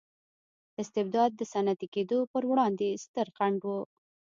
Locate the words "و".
3.65-3.69